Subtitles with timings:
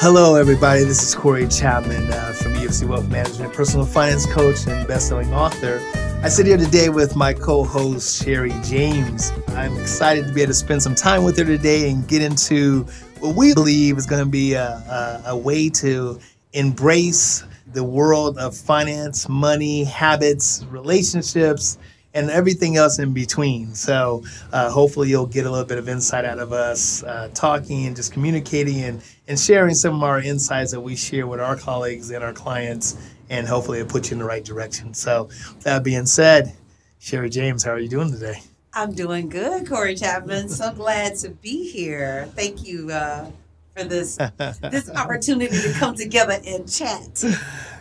[0.00, 0.84] Hello, everybody.
[0.84, 5.82] This is Corey Chapman uh, from EFC Wealth Management, personal finance coach and best-selling author.
[6.22, 9.32] I sit here today with my co-host Sherry James.
[9.48, 12.84] I'm excited to be able to spend some time with her today and get into
[13.18, 16.20] what we believe is going to be a, a, a way to
[16.52, 17.42] embrace
[17.72, 21.76] the world of finance, money, habits, relationships,
[22.18, 23.74] and everything else in between.
[23.74, 27.86] So uh, hopefully you'll get a little bit of insight out of us uh, talking
[27.86, 31.56] and just communicating and, and sharing some of our insights that we share with our
[31.56, 32.98] colleagues and our clients,
[33.30, 34.94] and hopefully it puts you in the right direction.
[34.94, 35.28] So
[35.62, 36.56] that being said,
[36.98, 38.40] Sherry James, how are you doing today?
[38.72, 40.48] I'm doing good, Corey Chapman.
[40.48, 42.28] So glad to be here.
[42.34, 43.30] Thank you uh,
[43.76, 44.16] for this
[44.60, 47.14] this opportunity to come together and chat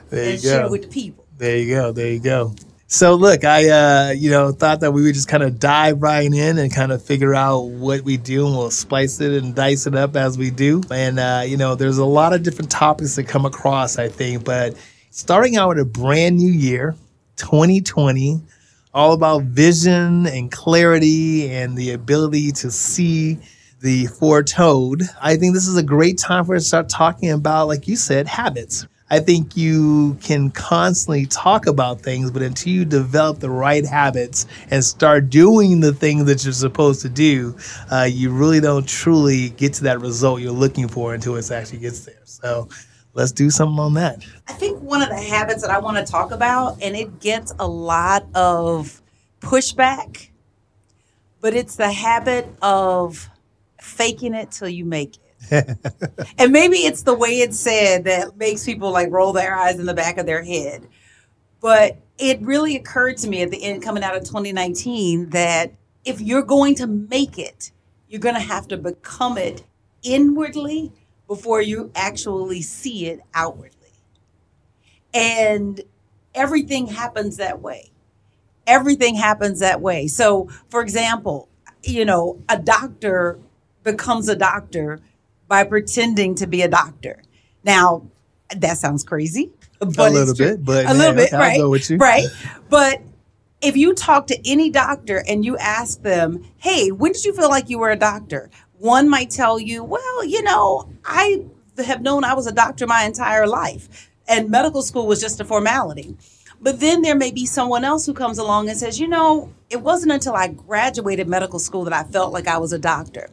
[0.10, 1.26] There and you share with the people.
[1.38, 1.92] There you go.
[1.92, 2.54] There you go.
[2.90, 6.32] So look, I uh, you know thought that we would just kind of dive right
[6.32, 9.88] in and kind of figure out what we do, and we'll splice it and dice
[9.88, 10.82] it up as we do.
[10.90, 14.46] And uh, you know, there's a lot of different topics that come across, I think.
[14.46, 14.76] But
[15.12, 16.96] starting out with a brand new year,
[17.36, 18.40] 2020,
[18.94, 23.38] all about vision and clarity and the ability to see
[23.82, 25.02] the foretold.
[25.22, 27.98] I think this is a great time for us to start talking about, like you
[27.98, 28.88] said, habits.
[29.10, 34.46] I think you can constantly talk about things, but until you develop the right habits
[34.70, 37.56] and start doing the things that you're supposed to do,
[37.90, 41.80] uh, you really don't truly get to that result you're looking for until it actually
[41.80, 42.20] gets there.
[42.26, 42.68] So
[43.14, 44.26] let's do something on that.
[44.50, 47.54] I think one of the habits that I want to talk about, and it gets
[47.60, 49.02] a lot of
[49.40, 50.32] pushback,
[51.40, 53.30] but it's the habit of
[53.80, 55.27] faking it till you make it.
[55.52, 59.86] and maybe it's the way it's said that makes people like roll their eyes in
[59.86, 60.88] the back of their head.
[61.62, 65.72] But it really occurred to me at the end, coming out of 2019, that
[66.06, 67.72] if you're going to make it,
[68.10, 69.64] you're going to have to become it
[70.04, 70.92] inwardly
[71.28, 73.74] before you actually see it outwardly.
[75.14, 75.82] And
[76.34, 77.92] everything happens that way.
[78.66, 80.08] Everything happens that way.
[80.08, 81.50] So, for example,
[81.84, 83.40] you know, a doctor
[83.84, 85.00] becomes a doctor
[85.48, 87.22] by pretending to be a doctor.
[87.64, 88.08] Now,
[88.56, 89.52] that sounds crazy.
[89.80, 91.58] But a little bit, but a little bit, right?
[91.58, 91.98] go with you.
[91.98, 92.26] Right.
[92.70, 93.02] But
[93.62, 97.50] if you talk to any doctor and you ask them, hey, when did you feel
[97.50, 98.50] like you were a doctor?
[98.80, 101.46] One might tell you, well, you know, I
[101.86, 105.46] have known I was a doctor my entire life, and medical school was just a
[105.46, 106.16] formality.
[106.60, 109.82] But then there may be someone else who comes along and says, you know, it
[109.82, 113.30] wasn't until I graduated medical school that I felt like I was a doctor.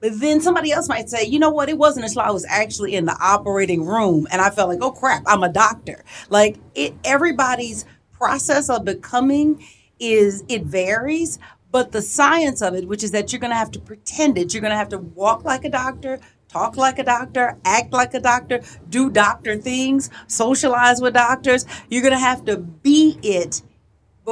[0.00, 2.94] But then somebody else might say, you know what, it wasn't until I was actually
[2.94, 6.04] in the operating room and I felt like, oh crap, I'm a doctor.
[6.30, 9.64] Like it everybody's process of becoming
[9.98, 11.38] is it varies,
[11.70, 14.62] but the science of it, which is that you're gonna have to pretend it, you're
[14.62, 16.18] gonna have to walk like a doctor,
[16.48, 21.66] talk like a doctor, act like a doctor, do doctor things, socialize with doctors.
[21.90, 23.62] You're gonna have to be it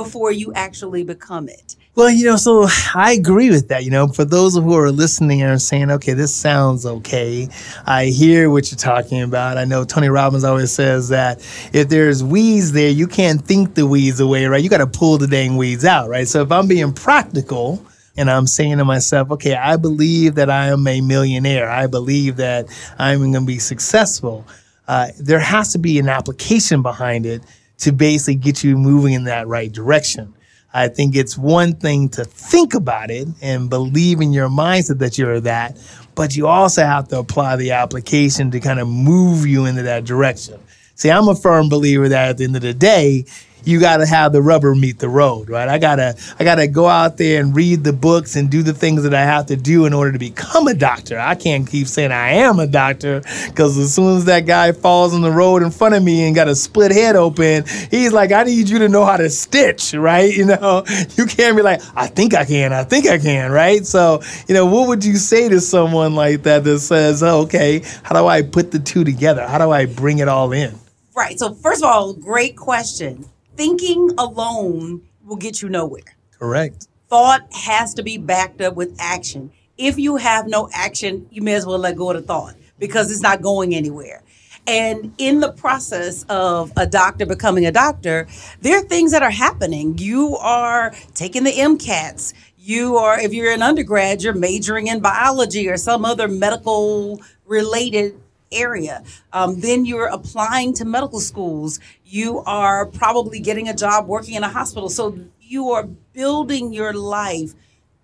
[0.03, 1.77] before you actually become it.
[1.95, 3.85] Well, you know, so I agree with that.
[3.85, 7.49] You know, for those who are listening and are saying, okay, this sounds okay.
[7.87, 9.59] I hear what you're talking about.
[9.59, 11.41] I know Tony Robbins always says that
[11.73, 14.63] if there's weeds there, you can't think the weeds away, right?
[14.63, 16.29] You got to pull the dang weeds out, right?
[16.29, 17.85] So if I'm being practical,
[18.17, 21.71] and I'm saying to myself, okay, I believe that I am a millionaire.
[21.71, 22.67] I believe that
[22.99, 24.45] I'm going to be successful.
[24.89, 27.43] Uh, there has to be an application behind it
[27.79, 30.35] to basically get you moving in that right direction.
[30.73, 35.17] I think it's one thing to think about it and believe in your mindset that
[35.17, 35.79] you're that,
[36.15, 40.05] but you also have to apply the application to kind of move you into that
[40.05, 40.61] direction.
[40.95, 43.25] See, I'm a firm believer that at the end of the day,
[43.65, 45.69] you got to have the rubber meet the road, right?
[45.69, 49.03] I gotta, I gotta go out there and read the books and do the things
[49.03, 51.19] that I have to do in order to become a doctor.
[51.19, 55.15] I can't keep saying I am a doctor because as soon as that guy falls
[55.15, 58.33] on the road in front of me and got a split head open, he's like,
[58.33, 60.35] I need you to know how to stitch, right?
[60.35, 60.85] You know,
[61.17, 63.85] you can't be like, I think I can, I think I can, right?
[63.87, 67.83] So, you know, what would you say to someone like that that says, oh, okay,
[68.03, 69.47] how do I put the two together?
[69.47, 70.75] How do I bring it all in?
[71.15, 71.39] Right.
[71.39, 73.25] So, first of all, great question.
[73.59, 76.17] Thinking alone will get you nowhere.
[76.39, 76.87] Correct.
[77.09, 79.51] Thought has to be backed up with action.
[79.77, 83.11] If you have no action, you may as well let go of the thought because
[83.11, 84.23] it's not going anywhere.
[84.69, 88.29] And in the process of a doctor becoming a doctor,
[88.61, 89.99] there are things that are happening.
[89.99, 92.35] You are taking the MCATs.
[92.59, 98.21] You are, if you're an undergrad, you're majoring in biology or some other medical related
[98.53, 99.03] area.
[99.33, 101.81] Um, then you're applying to medical schools.
[102.05, 104.89] You are probably getting a job working in a hospital.
[104.89, 107.55] So you are building your life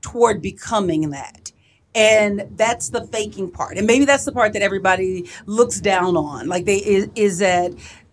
[0.00, 1.52] toward becoming that.
[1.94, 6.49] and that's the faking part and maybe that's the part that everybody looks down on
[6.49, 7.73] like they is, is that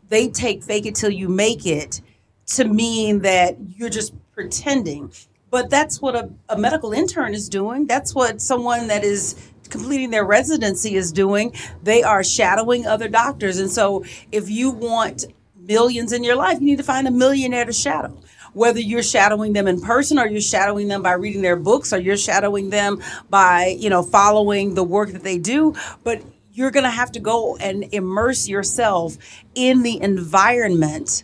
[0.09, 2.01] they take fake it till you make it
[2.45, 5.11] to mean that you're just pretending
[5.51, 9.35] but that's what a, a medical intern is doing that's what someone that is
[9.69, 11.53] completing their residency is doing
[11.83, 15.25] they are shadowing other doctors and so if you want
[15.59, 18.17] millions in your life you need to find a millionaire to shadow
[18.53, 21.99] whether you're shadowing them in person or you're shadowing them by reading their books or
[21.99, 25.73] you're shadowing them by, you know, following the work that they do.
[26.03, 26.21] But
[26.51, 29.17] you're going to have to go and immerse yourself
[29.55, 31.23] in the environment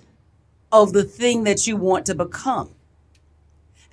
[0.71, 2.69] of the thing that you want to become.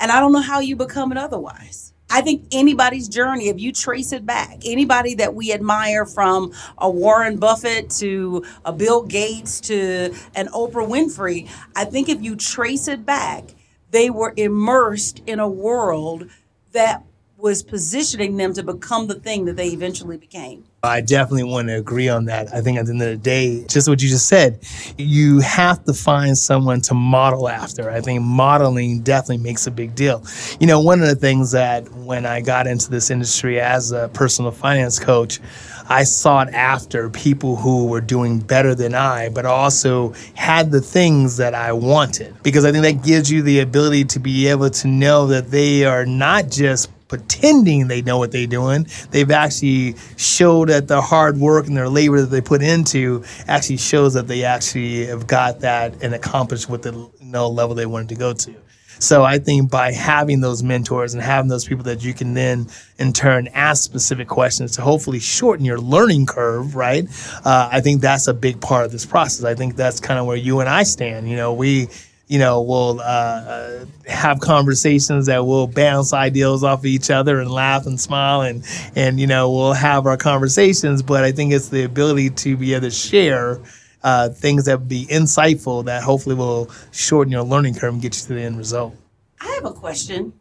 [0.01, 1.93] And I don't know how you become it otherwise.
[2.11, 6.89] I think anybody's journey, if you trace it back, anybody that we admire from a
[6.89, 12.89] Warren Buffett to a Bill Gates to an Oprah Winfrey, I think if you trace
[12.89, 13.55] it back,
[13.91, 16.29] they were immersed in a world
[16.73, 17.03] that
[17.37, 20.65] was positioning them to become the thing that they eventually became.
[20.85, 22.53] I definitely want to agree on that.
[22.55, 24.61] I think at the end of the day, just what you just said,
[24.99, 27.91] you have to find someone to model after.
[27.91, 30.25] I think modeling definitely makes a big deal.
[30.61, 34.09] You know, one of the things that when I got into this industry as a
[34.13, 35.41] personal finance coach,
[35.89, 41.37] I sought after people who were doing better than I, but also had the things
[41.37, 42.35] that I wanted.
[42.43, 45.85] Because I think that gives you the ability to be able to know that they
[45.85, 48.87] are not just pretending they know what they're doing.
[49.11, 53.77] They've actually showed that the hard work and their labor that they put into actually
[53.77, 57.87] shows that they actually have got that and accomplished what the you know, level they
[57.87, 58.55] wanted to go to.
[58.99, 62.67] So I think by having those mentors and having those people that you can then
[62.99, 67.07] in turn ask specific questions to hopefully shorten your learning curve, right?
[67.45, 69.45] Uh, I think that's a big part of this process.
[69.45, 71.29] I think that's kind of where you and I stand.
[71.29, 71.89] You know, we
[72.27, 77.41] you know, we'll uh, uh, have conversations that will bounce ideals off of each other
[77.41, 78.65] and laugh and smile and
[78.97, 81.03] and you know we'll have our conversations.
[81.03, 83.61] But I think it's the ability to be able to share
[84.03, 88.23] uh, things that be insightful that hopefully will shorten your learning curve and get you
[88.23, 88.95] to the end result.
[89.41, 90.33] I have a question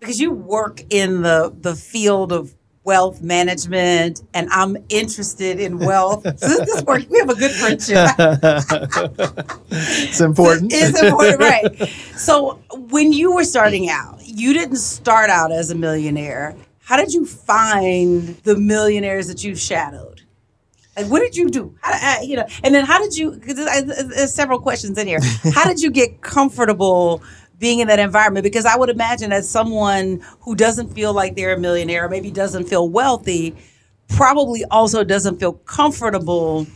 [0.00, 2.54] because you work in the the field of
[2.84, 6.22] wealth management and I'm interested in wealth.
[6.38, 7.06] so this, works.
[7.08, 8.08] We have a good friendship.
[9.70, 10.72] it's important.
[10.72, 11.88] It's important, right?
[12.16, 12.60] So
[12.90, 16.54] when you were starting out, you didn't start out as a millionaire.
[16.80, 20.20] How did you find the millionaires that you've shadowed?
[20.96, 21.74] Like, what did you do?
[21.80, 23.32] How, uh, you know, and then how did you?
[23.32, 25.18] Because there's several questions in here.
[25.52, 27.20] How did you get comfortable
[27.58, 31.54] being in that environment because I would imagine as someone who doesn't feel like they're
[31.54, 33.54] a millionaire or maybe doesn't feel wealthy,
[34.08, 36.66] probably also doesn't feel comfortable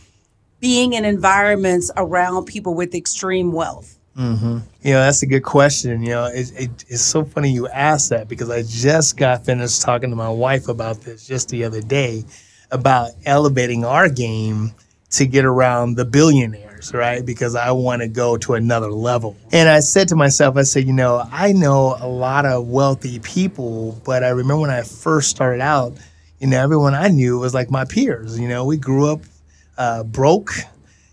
[0.59, 3.97] being in environments around people with extreme wealth.
[4.17, 4.59] Mm-hmm.
[4.83, 6.01] You know, that's a good question.
[6.03, 9.81] You know, it, it, it's so funny you asked that because I just got finished
[9.81, 12.25] talking to my wife about this just the other day
[12.71, 14.73] about elevating our game
[15.11, 17.25] to get around the billionaire years, right?
[17.25, 19.35] Because I want to go to another level.
[19.51, 23.19] And I said to myself, I said, you know, I know a lot of wealthy
[23.19, 25.93] people, but I remember when I first started out,
[26.39, 28.39] you know, everyone I knew was like my peers.
[28.39, 29.21] You know, we grew up
[29.77, 30.51] uh, broke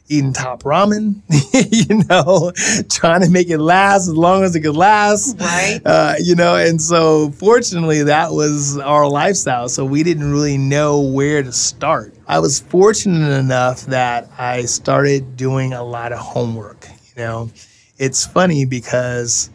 [0.09, 1.21] eating top ramen,
[1.89, 2.53] you know,
[2.89, 5.37] trying to make it last as long as it could last.
[5.41, 5.81] Right.
[5.85, 9.69] Uh, you know, and so fortunately that was our lifestyle.
[9.69, 12.16] So we didn't really know where to start.
[12.29, 16.89] I was fortunate enough that I started doing a lot of homework.
[17.17, 17.51] You know,
[17.99, 19.49] it's funny because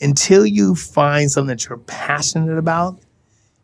[0.00, 2.98] until you find something that you're passionate about,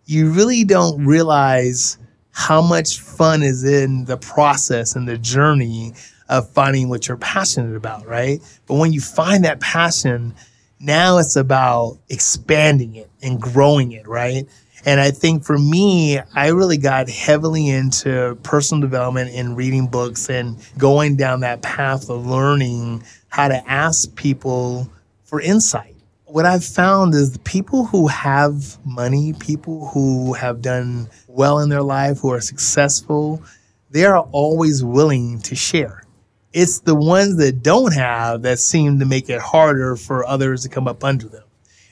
[0.04, 1.96] you really don't realize
[2.32, 5.94] how much fun is in the process and the journey
[6.28, 8.40] of finding what you're passionate about, right?
[8.66, 10.34] But when you find that passion,
[10.80, 14.46] now it's about expanding it and growing it, right?
[14.86, 20.28] And I think for me, I really got heavily into personal development and reading books
[20.28, 24.90] and going down that path of learning how to ask people
[25.24, 25.96] for insight.
[26.26, 31.70] What I've found is the people who have money, people who have done well in
[31.70, 33.42] their life, who are successful,
[33.90, 36.03] they are always willing to share
[36.54, 40.68] it's the ones that don't have that seem to make it harder for others to
[40.68, 41.42] come up under them.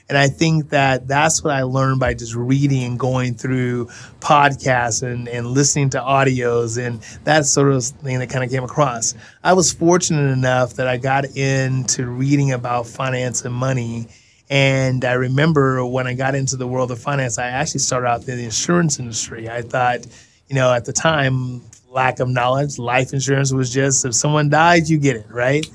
[0.07, 3.87] And I think that that's what I learned by just reading and going through
[4.19, 8.63] podcasts and, and listening to audios and that sort of thing that kind of came
[8.63, 9.15] across.
[9.43, 14.07] I was fortunate enough that I got into reading about finance and money.
[14.49, 18.27] And I remember when I got into the world of finance, I actually started out
[18.27, 19.49] in the insurance industry.
[19.49, 20.05] I thought,
[20.47, 21.61] you know, at the time,
[21.93, 22.79] lack of knowledge.
[22.79, 25.65] Life insurance was just if someone dies, you get it, right?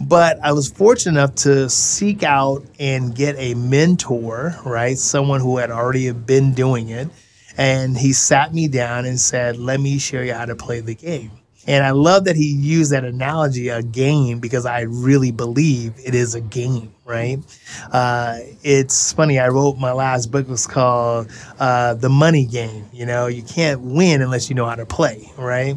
[0.00, 4.96] But I was fortunate enough to seek out and get a mentor, right?
[4.96, 7.08] Someone who had already been doing it.
[7.58, 10.94] And he sat me down and said, Let me show you how to play the
[10.94, 11.32] game.
[11.66, 16.14] And I love that he used that analogy, a game, because I really believe it
[16.14, 17.38] is a game, right?
[17.92, 22.86] Uh, it's funny, I wrote my last book was called uh, The Money Game.
[22.92, 25.76] You know, you can't win unless you know how to play, right?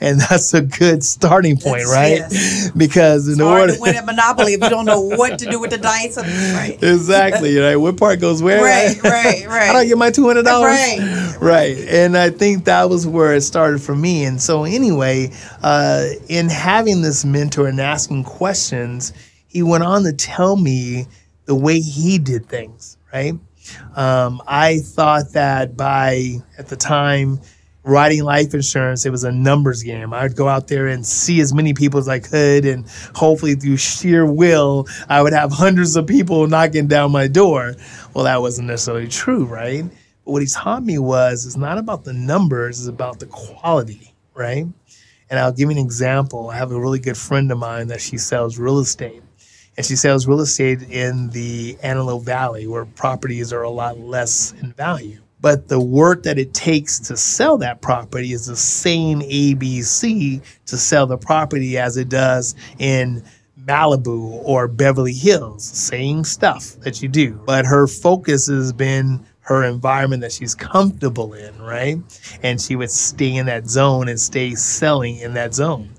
[0.00, 2.18] And that's a good starting point, right?
[2.18, 2.70] Yes.
[2.70, 5.60] Because in it's order to win at Monopoly if you don't know what to do
[5.60, 6.78] with the dice, right?
[6.82, 7.56] exactly.
[7.56, 7.76] Right.
[7.76, 8.62] What part goes where?
[8.62, 8.96] Right.
[9.08, 9.46] Right.
[9.46, 9.66] Right.
[9.66, 10.70] How do I get my two hundred dollars?
[10.70, 11.36] Right.
[11.40, 11.78] Right.
[11.88, 14.24] And I think that was where it started for me.
[14.24, 15.30] And so anyway,
[15.62, 19.12] uh, in having this mentor and asking questions,
[19.46, 21.06] he went on to tell me
[21.46, 22.96] the way he did things.
[23.12, 23.34] Right.
[23.96, 27.40] Um, I thought that by at the time
[27.88, 30.12] writing life insurance, it was a numbers game.
[30.12, 33.78] I'd go out there and see as many people as I could, and hopefully through
[33.78, 37.74] sheer will, I would have hundreds of people knocking down my door.
[38.14, 39.84] Well, that wasn't necessarily true, right?
[40.24, 44.14] But what he taught me was it's not about the numbers, it's about the quality,
[44.34, 44.66] right?
[45.30, 46.50] And I'll give you an example.
[46.50, 49.22] I have a really good friend of mine that she sells real estate.
[49.76, 54.52] And she sells real estate in the Antelope Valley where properties are a lot less
[54.60, 59.20] in value but the work that it takes to sell that property is the same
[59.20, 63.22] ABC to sell the property as it does in
[63.64, 65.64] Malibu or Beverly Hills.
[65.64, 67.40] Same stuff that you do.
[67.44, 71.98] But her focus has been her environment that she's comfortable in, right?
[72.42, 75.90] And she would stay in that zone and stay selling in that zone.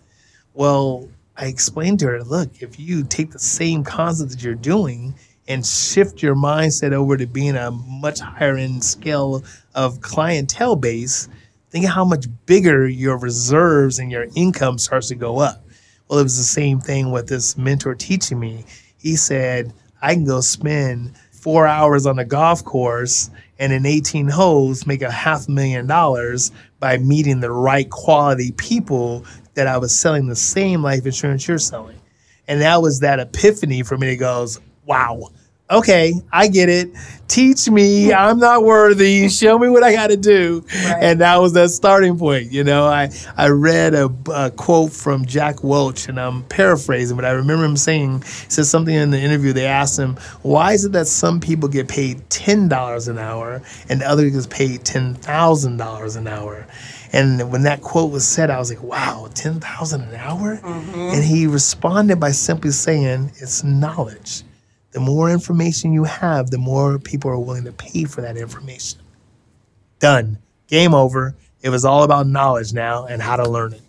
[0.53, 5.15] Well, I explained to her, look, if you take the same concept that you're doing
[5.49, 11.27] and shift your mindset over to being a much higher end scale of clientele base,
[11.71, 15.65] think of how much bigger your reserves and your income starts to go up.
[16.07, 18.63] Well, it was the same thing with this mentor teaching me.
[18.97, 24.27] He said, I can go spend four hours on a golf course and in 18
[24.27, 29.25] holes make a half million dollars by meeting the right quality people
[29.55, 31.99] that I was selling the same life insurance you're selling.
[32.47, 35.29] And that was that epiphany for me that goes, wow,
[35.69, 36.89] okay, I get it.
[37.27, 38.11] Teach me.
[38.13, 39.29] I'm not worthy.
[39.29, 40.65] Show me what I got to do.
[40.67, 40.97] Right.
[41.01, 42.51] And that was that starting point.
[42.51, 47.25] You know, I, I read a, a, quote from Jack Welch, and I'm paraphrasing, but
[47.25, 49.53] I remember him saying, he said something in the interview.
[49.53, 54.01] They asked him, why is it that some people get paid $10 an hour and
[54.01, 56.67] others get paid $10,000 an hour?
[57.11, 60.57] And when that quote was said, I was like, wow, 10,000 an hour?
[60.57, 60.99] Mm-hmm.
[60.99, 64.43] And he responded by simply saying, it's knowledge
[64.91, 68.99] the more information you have, the more people are willing to pay for that information.
[69.99, 70.39] Done.
[70.67, 71.35] Game over.
[71.61, 73.81] It was all about knowledge now and how to learn it.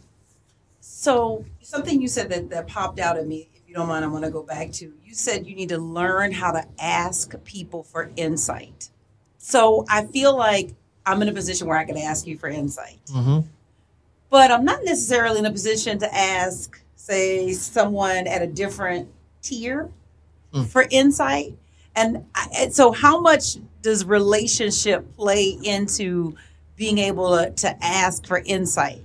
[0.80, 4.08] So, something you said that, that popped out at me, if you don't mind, I
[4.08, 4.92] want to go back to.
[5.04, 8.90] You said you need to learn how to ask people for insight.
[9.38, 10.74] So, I feel like
[11.06, 13.00] I'm in a position where I can ask you for insight.
[13.06, 13.46] Mm-hmm.
[14.28, 19.08] But I'm not necessarily in a position to ask, say, someone at a different
[19.42, 19.88] tier
[20.52, 20.66] mm.
[20.66, 21.54] for insight.
[21.96, 22.24] And,
[22.56, 26.36] and so, how much does relationship play into
[26.76, 29.02] being able to, to ask for insight?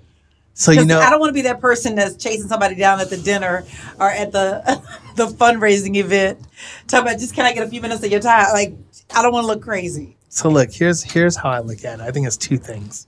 [0.58, 3.10] So you know, I don't want to be that person that's chasing somebody down at
[3.10, 3.66] the dinner
[4.00, 4.82] or at the
[5.16, 6.40] the fundraising event.
[6.88, 8.54] Talking about just can I get a few minutes of your time?
[8.54, 8.74] Like
[9.14, 10.16] I don't want to look crazy.
[10.30, 12.04] So look, here's here's how I look at it.
[12.04, 13.06] I think it's two things.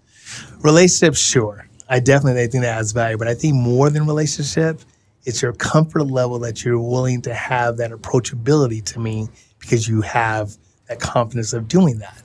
[0.59, 1.67] Relationships, sure.
[1.87, 4.81] I definitely think that adds value, but I think more than relationship,
[5.27, 9.27] it's your comfort level that you're willing to have that approachability to me
[9.59, 10.55] because you have
[10.87, 12.23] that confidence of doing that.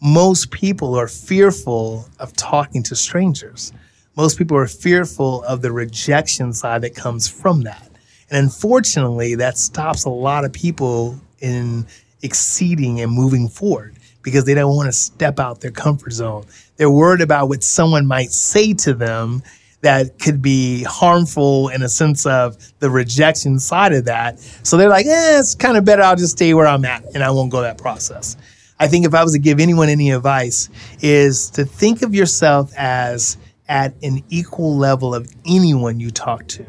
[0.00, 3.74] Most people are fearful of talking to strangers.
[4.16, 7.90] Most people are fearful of the rejection side that comes from that.
[8.30, 11.86] And unfortunately, that stops a lot of people in
[12.22, 16.46] exceeding and moving forward because they don't want to step out their comfort zone.
[16.76, 19.42] They're worried about what someone might say to them
[19.82, 24.38] that could be harmful in a sense of the rejection side of that.
[24.62, 26.02] So they're like, eh, it's kind of better.
[26.02, 28.36] I'll just stay where I'm at and I won't go that process.
[28.78, 30.70] I think if I was to give anyone any advice,
[31.02, 33.36] is to think of yourself as
[33.68, 36.66] at an equal level of anyone you talk to.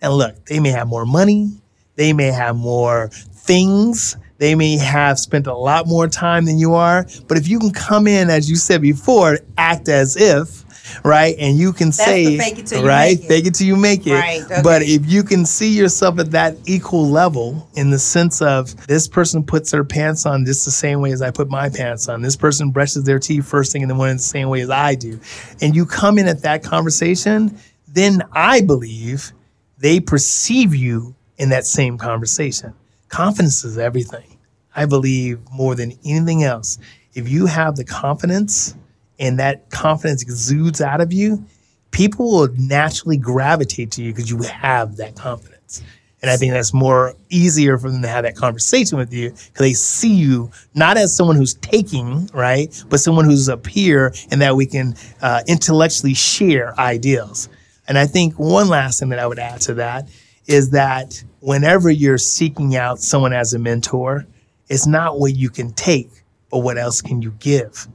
[0.00, 1.50] And look, they may have more money,
[1.96, 6.74] they may have more things, they may have spent a lot more time than you
[6.74, 7.06] are.
[7.28, 10.64] But if you can come in, as you said before, act as if,
[11.04, 11.34] right?
[11.38, 13.20] And you can That's say, fake it till right?
[13.20, 14.14] You fake it till you make it.
[14.14, 14.60] Right, okay.
[14.62, 19.08] But if you can see yourself at that equal level in the sense of this
[19.08, 22.22] person puts their pants on just the same way as I put my pants on,
[22.22, 24.94] this person brushes their teeth first thing in the morning the same way as I
[24.94, 25.18] do,
[25.60, 27.58] and you come in at that conversation,
[27.88, 29.32] then I believe
[29.78, 32.74] they perceive you in that same conversation.
[33.08, 34.38] Confidence is everything.
[34.74, 36.78] I believe more than anything else.
[37.14, 38.74] If you have the confidence
[39.22, 41.46] and that confidence exudes out of you,
[41.92, 45.80] people will naturally gravitate to you because you have that confidence.
[46.20, 49.50] And I think that's more easier for them to have that conversation with you because
[49.58, 54.40] they see you not as someone who's taking, right, but someone who's a peer and
[54.42, 57.48] that we can uh, intellectually share ideals.
[57.86, 60.08] And I think one last thing that I would add to that
[60.46, 64.26] is that whenever you're seeking out someone as a mentor,
[64.68, 66.10] it's not what you can take,
[66.50, 67.88] but what else can you give?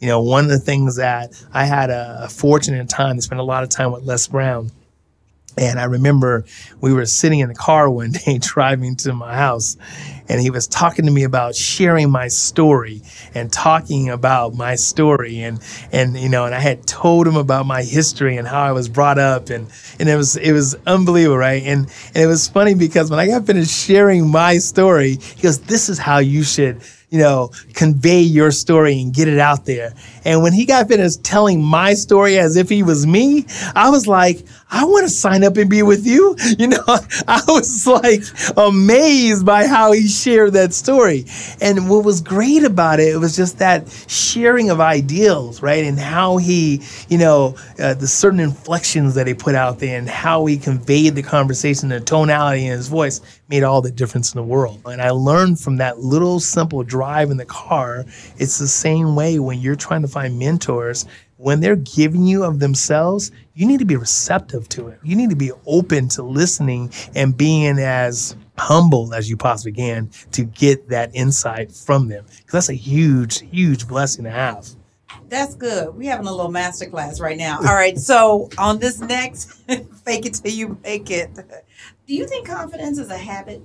[0.00, 3.44] You know, one of the things that I had a, fortunate time to spend a
[3.44, 4.70] lot of time with Les Brown.
[5.58, 6.44] And I remember
[6.80, 9.76] we were sitting in the car one day driving to my house,
[10.30, 13.02] and he was talking to me about sharing my story
[13.34, 15.40] and talking about my story.
[15.42, 15.58] And,
[15.90, 18.88] and you know, and I had told him about my history and how I was
[18.88, 19.50] brought up.
[19.50, 19.68] And,
[19.98, 21.64] and it was it was unbelievable, right?
[21.64, 25.58] And, and it was funny because when I got finished sharing my story, he goes,
[25.62, 29.92] This is how you should you know, convey your story and get it out there.
[30.24, 34.06] And when he got finished telling my story as if he was me, I was
[34.06, 36.36] like, I want to sign up and be with you.
[36.58, 36.84] You know,
[37.28, 38.22] I was like
[38.56, 41.26] amazed by how he shared that story.
[41.60, 45.84] And what was great about it, it was just that sharing of ideals, right?
[45.84, 50.08] And how he, you know, uh, the certain inflections that he put out there and
[50.08, 54.38] how he conveyed the conversation, the tonality in his voice made all the difference in
[54.38, 54.80] the world.
[54.84, 58.04] And I learned from that little simple drive in the car.
[58.38, 61.06] It's the same way when you're trying to find mentors
[61.40, 65.00] when they're giving you of themselves, you need to be receptive to it.
[65.02, 70.10] You need to be open to listening and being as humble as you possibly can
[70.32, 72.26] to get that insight from them.
[72.26, 74.68] Because that's a huge, huge blessing to have.
[75.30, 75.94] That's good.
[75.94, 77.56] We're having a little masterclass right now.
[77.58, 77.98] All right.
[77.98, 79.52] So on this next
[80.04, 81.34] fake it till you make it.
[81.34, 83.62] Do you think confidence is a habit?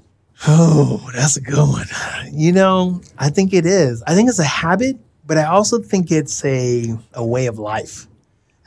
[0.48, 1.88] Oh, that's a good one.
[2.32, 4.02] You know, I think it is.
[4.08, 8.08] I think it's a habit but I also think it's a, a way of life.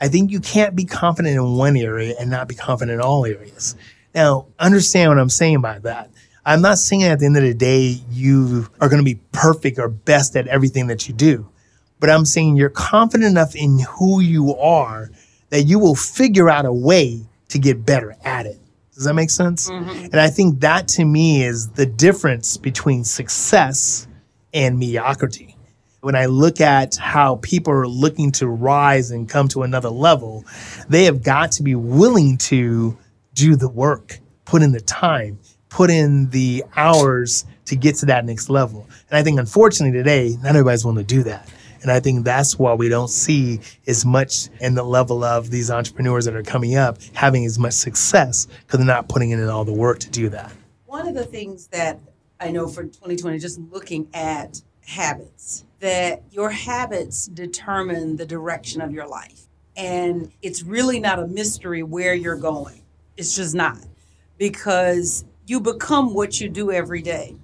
[0.01, 3.25] I think you can't be confident in one area and not be confident in all
[3.25, 3.75] areas.
[4.15, 6.09] Now, understand what I'm saying by that.
[6.45, 9.77] I'm not saying at the end of the day you are going to be perfect
[9.77, 11.47] or best at everything that you do,
[11.99, 15.11] but I'm saying you're confident enough in who you are
[15.49, 18.59] that you will figure out a way to get better at it.
[18.93, 19.69] Does that make sense?
[19.69, 20.05] Mm-hmm.
[20.05, 24.07] And I think that to me is the difference between success
[24.53, 25.55] and mediocrity
[26.01, 30.45] when I look at how people are looking to rise and come to another level,
[30.87, 32.97] they have got to be willing to
[33.33, 38.25] do the work, put in the time, put in the hours to get to that
[38.25, 38.87] next level.
[39.09, 41.49] And I think, unfortunately, today, not everybody's willing to do that.
[41.81, 45.71] And I think that's why we don't see as much in the level of these
[45.71, 49.63] entrepreneurs that are coming up having as much success because they're not putting in all
[49.63, 50.51] the work to do that.
[50.87, 51.99] One of the things that
[52.39, 58.91] I know for 2020, just looking at habits, that your habits determine the direction of
[58.91, 59.47] your life.
[59.75, 62.81] And it's really not a mystery where you're going.
[63.15, 63.77] It's just not
[64.37, 67.35] because you become what you do every day.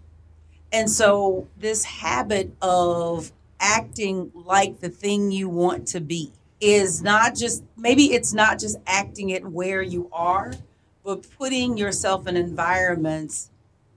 [0.72, 7.36] And so, this habit of acting like the thing you want to be is not
[7.36, 10.54] just, maybe it's not just acting it where you are,
[11.04, 13.52] but putting yourself in environments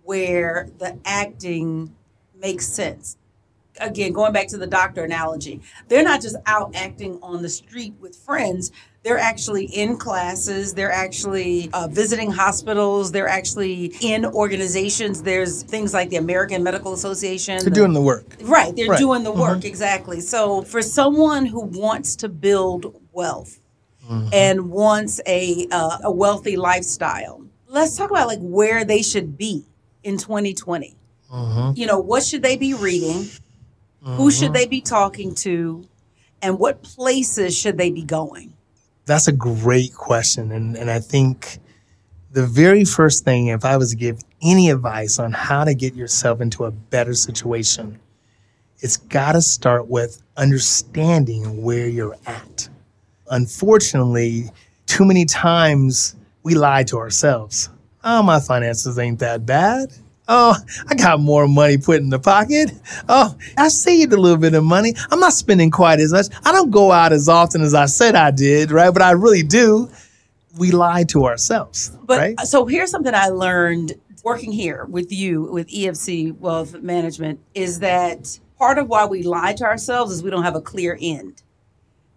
[0.05, 1.95] where the acting
[2.41, 3.17] makes sense
[3.81, 7.95] again, going back to the doctor analogy, they're not just out acting on the street
[8.01, 8.71] with friends.
[9.05, 10.75] They're actually in classes.
[10.75, 13.13] They're actually uh, visiting hospitals.
[13.13, 15.23] They're actually in organizations.
[15.23, 17.59] There's things like the American Medical Association.
[17.59, 18.27] They're the, doing the work.
[18.43, 18.75] Right.
[18.75, 18.99] They're right.
[18.99, 19.67] doing the work, mm-hmm.
[19.67, 20.21] exactly.
[20.21, 23.61] So, for someone who wants to build wealth
[24.05, 24.29] mm-hmm.
[24.33, 29.65] and wants a, uh, a wealthy lifestyle, let's talk about like where they should be
[30.03, 30.97] in 2020.
[31.33, 31.73] Mm-hmm.
[31.77, 33.29] You know, what should they be reading?
[34.09, 34.17] Mm-hmm.
[34.17, 35.87] Who should they be talking to?
[36.41, 38.55] And what places should they be going?
[39.05, 40.51] That's a great question.
[40.51, 41.59] And, and I think
[42.33, 45.95] the very first thing, if I was to give any advice on how to get
[45.95, 48.01] yourself into a better situation,
[48.79, 52.69] it's got to start with understanding where you're at.
[53.31, 54.51] Unfortunately,
[54.87, 57.69] too many times we lie to ourselves.
[58.05, 59.93] Oh, my finances ain't that bad.
[60.31, 60.55] Oh,
[60.89, 62.71] I got more money put in the pocket.
[63.09, 64.95] Oh, I saved a little bit of money.
[65.11, 66.27] I'm not spending quite as much.
[66.45, 68.91] I don't go out as often as I said I did, right?
[68.91, 69.91] But I really do.
[70.59, 71.91] We lie to ourselves.
[72.05, 72.35] But right?
[72.37, 77.79] Uh, so here's something I learned working here with you with EFC Wealth Management is
[77.79, 81.43] that part of why we lie to ourselves is we don't have a clear end.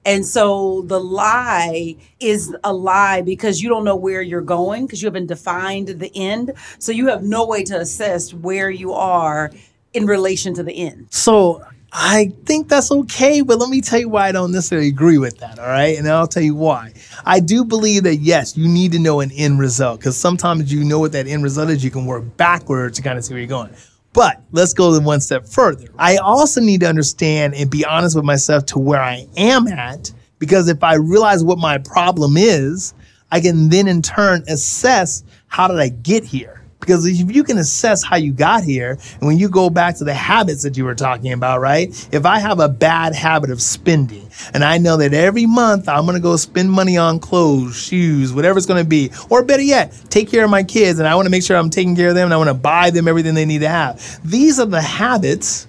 [0.05, 5.01] And so the lie is a lie because you don't know where you're going because
[5.01, 6.53] you haven't defined the end.
[6.79, 9.51] So you have no way to assess where you are
[9.93, 11.07] in relation to the end.
[11.11, 15.17] So I think that's okay, but let me tell you why I don't necessarily agree
[15.17, 15.59] with that.
[15.59, 15.97] All right.
[15.97, 16.93] And I'll tell you why.
[17.25, 20.85] I do believe that, yes, you need to know an end result because sometimes you
[20.85, 21.83] know what that end result is.
[21.83, 23.75] You can work backwards to kind of see where you're going.
[24.13, 25.87] But let's go one step further.
[25.97, 30.11] I also need to understand and be honest with myself to where I am at
[30.39, 32.93] because if I realize what my problem is,
[33.31, 36.60] I can then in turn assess how did I get here?
[36.81, 40.03] Because if you can assess how you got here, and when you go back to
[40.03, 41.89] the habits that you were talking about, right?
[42.11, 46.05] If I have a bad habit of spending, and I know that every month I'm
[46.05, 50.29] gonna go spend money on clothes, shoes, whatever it's gonna be, or better yet, take
[50.29, 52.33] care of my kids, and I wanna make sure I'm taking care of them, and
[52.33, 54.19] I wanna buy them everything they need to have.
[54.25, 55.67] These are the habits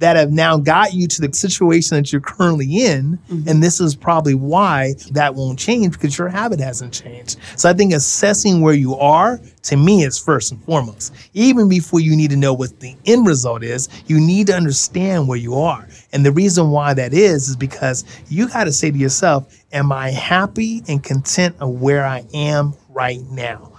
[0.00, 3.18] that have now got you to the situation that you're currently in.
[3.30, 3.48] Mm-hmm.
[3.48, 7.38] And this is probably why that won't change because your habit hasn't changed.
[7.56, 11.14] So I think assessing where you are to me is first and foremost.
[11.34, 15.28] Even before you need to know what the end result is, you need to understand
[15.28, 15.86] where you are.
[16.12, 19.92] And the reason why that is, is because you got to say to yourself, Am
[19.92, 23.70] I happy and content of where I am right now?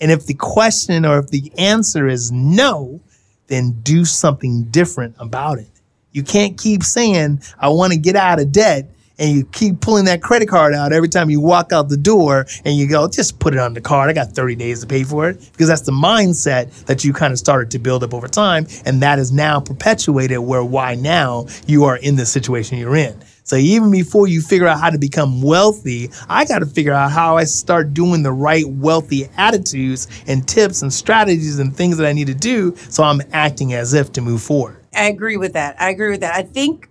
[0.00, 3.00] And if the question or if the answer is no,
[3.48, 5.68] then do something different about it.
[6.12, 8.90] You can't keep saying, I want to get out of debt.
[9.18, 12.44] And you keep pulling that credit card out every time you walk out the door
[12.66, 14.10] and you go, just put it on the card.
[14.10, 15.38] I got 30 days to pay for it.
[15.52, 18.66] Because that's the mindset that you kind of started to build up over time.
[18.84, 23.18] And that is now perpetuated where why now you are in the situation you're in.
[23.46, 27.12] So even before you figure out how to become wealthy, I got to figure out
[27.12, 32.08] how I start doing the right wealthy attitudes and tips and strategies and things that
[32.08, 34.84] I need to do so I'm acting as if to move forward.
[34.92, 35.80] I agree with that.
[35.80, 36.34] I agree with that.
[36.34, 36.88] I think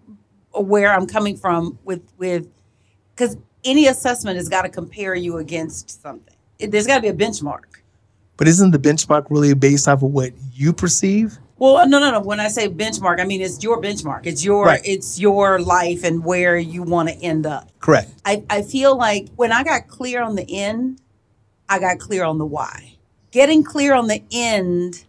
[0.54, 2.48] where I'm coming from with with
[3.14, 6.36] because any assessment has got to compare you against something.
[6.58, 7.64] There's got to be a benchmark.
[8.38, 11.38] But isn't the benchmark really based off of what you perceive?
[11.58, 12.20] Well, uh, no, no, no.
[12.20, 14.26] When I say benchmark, I mean it's your benchmark.
[14.26, 14.82] It's your right.
[14.84, 17.72] it's your life and where you want to end up.
[17.80, 18.12] Correct.
[18.26, 21.02] I, I feel like when I got clear on the end,
[21.70, 22.98] I got clear on the why.
[23.32, 25.06] Getting clear on the end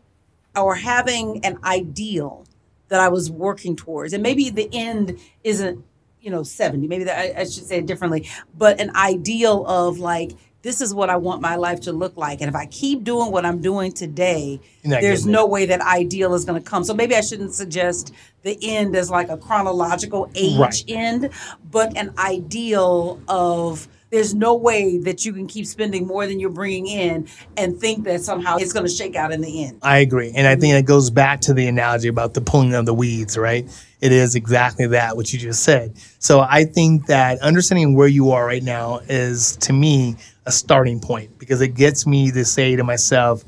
[0.54, 2.46] or having an ideal
[2.88, 5.84] that I was working towards, and maybe the end isn't,
[6.20, 9.98] you know, 70, maybe that I, I should say it differently, but an ideal of
[9.98, 10.32] like,
[10.66, 12.40] this is what I want my life to look like.
[12.40, 16.44] And if I keep doing what I'm doing today, there's no way that ideal is
[16.44, 16.82] going to come.
[16.82, 20.84] So maybe I shouldn't suggest the end as like a chronological age right.
[20.88, 21.30] end,
[21.70, 26.50] but an ideal of there's no way that you can keep spending more than you're
[26.50, 29.78] bringing in and think that somehow it's going to shake out in the end.
[29.82, 30.32] I agree.
[30.34, 30.78] And I think mm-hmm.
[30.78, 33.68] it goes back to the analogy about the pulling of the weeds, right?
[34.00, 35.96] It is exactly that, what you just said.
[36.18, 40.16] So I think that understanding where you are right now is, to me,
[40.46, 43.44] a starting point because it gets me to say to myself,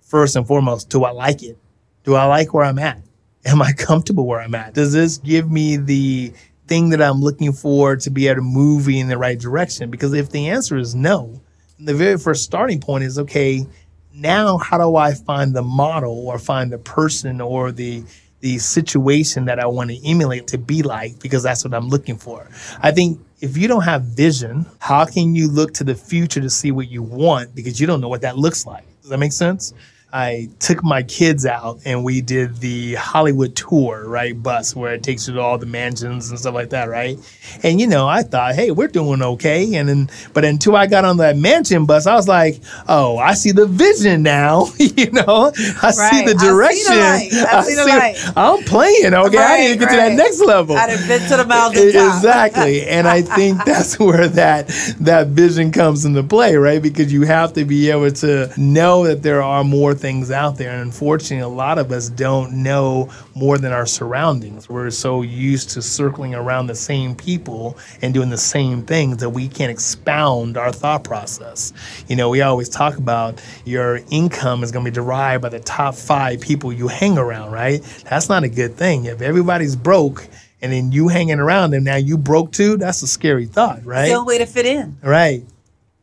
[0.00, 1.58] first and foremost, do I like it?
[2.04, 3.02] Do I like where I'm at?
[3.44, 4.74] Am I comfortable where I'm at?
[4.74, 6.32] Does this give me the
[6.66, 9.90] thing that I'm looking for to be able to move in the right direction?
[9.90, 11.40] Because if the answer is no,
[11.78, 13.66] the very first starting point is okay,
[14.12, 18.04] now how do I find the model or find the person or the
[18.40, 22.16] the situation that I want to emulate to be like because that's what I'm looking
[22.16, 22.48] for.
[22.80, 26.50] I think if you don't have vision, how can you look to the future to
[26.50, 28.84] see what you want because you don't know what that looks like?
[29.00, 29.72] Does that make sense?
[30.10, 34.42] I took my kids out and we did the Hollywood tour, right?
[34.42, 37.18] Bus where it takes you to all the mansions and stuff like that, right?
[37.62, 39.74] And you know, I thought, hey, we're doing okay.
[39.74, 43.34] And then, but until I got on that mansion bus, I was like, oh, I
[43.34, 44.68] see the vision now.
[44.78, 45.92] you know, I right.
[45.92, 46.92] see the direction.
[46.94, 47.54] I see the light.
[47.54, 48.32] I see the light.
[48.34, 49.36] I'm playing, okay?
[49.36, 49.90] Right, I need to get right.
[49.90, 50.74] to that next level.
[50.74, 51.88] I'd have been to the mountain.
[51.88, 52.86] Exactly.
[52.86, 54.68] and I think that's where that
[55.00, 56.80] that vision comes into play, right?
[56.80, 60.70] Because you have to be able to know that there are more things out there.
[60.70, 64.68] And unfortunately, a lot of us don't know more than our surroundings.
[64.68, 69.30] We're so used to circling around the same people and doing the same things that
[69.30, 71.72] we can't expound our thought process.
[72.08, 75.60] You know, we always talk about your income is going to be derived by the
[75.60, 77.82] top five people you hang around, right?
[78.08, 79.04] That's not a good thing.
[79.04, 80.28] If everybody's broke,
[80.60, 84.10] and then you hanging around them now you broke too that's a scary thought right
[84.10, 85.44] the way to fit in right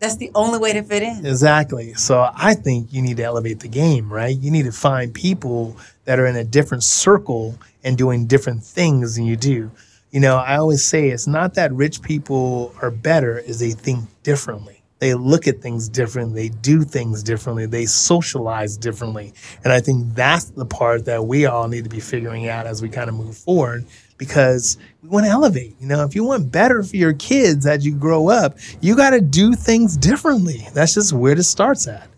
[0.06, 1.26] that's the only way to fit in.
[1.26, 1.94] Exactly.
[1.96, 4.38] So I think you need to elevate the game, right?
[4.38, 9.15] You need to find people that are in a different circle and doing different things
[9.15, 9.72] than you do.
[10.12, 14.08] You know, I always say it's not that rich people are better, is they think
[14.22, 14.84] differently.
[15.00, 19.34] They look at things differently, they do things differently, they socialize differently.
[19.63, 22.82] And I think that's the part that we all need to be figuring out as
[22.82, 23.86] we kind of move forward
[24.17, 25.75] because we want to elevate.
[25.80, 29.12] You know, if you want better for your kids as you grow up, you got
[29.12, 30.67] to do things differently.
[30.73, 32.10] That's just where it starts at.